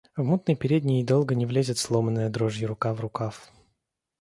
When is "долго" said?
1.03-1.35